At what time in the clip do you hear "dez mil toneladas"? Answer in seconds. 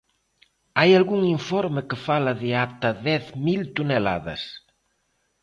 3.07-4.41